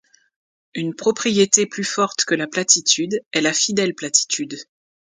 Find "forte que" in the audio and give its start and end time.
1.83-2.33